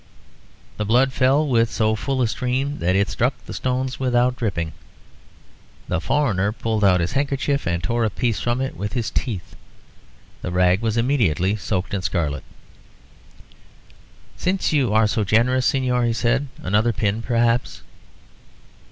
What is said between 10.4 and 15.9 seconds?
The rag was immediately soaked in scarlet. "Since you are so generous,